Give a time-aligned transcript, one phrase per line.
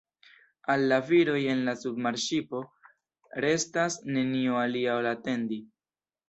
[0.75, 2.63] Al la viroj en la submarŝipo
[3.47, 5.61] restas nenio alia ol atendi.